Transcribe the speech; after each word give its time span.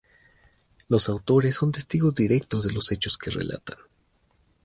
Los 0.87 1.09
autores 1.09 1.57
son 1.57 1.71
testigos 1.71 2.15
directos 2.15 2.63
de 2.63 2.73
los 2.73 2.91
hechos 2.91 3.19
que 3.19 3.29
relatan. 3.29 3.77